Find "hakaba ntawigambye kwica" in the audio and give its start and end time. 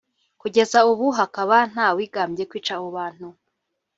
1.17-2.73